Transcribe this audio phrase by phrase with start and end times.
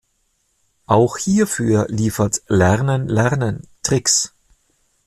[0.87, 4.33] Auch hierfür liefert "Lernen lernen" Tricks.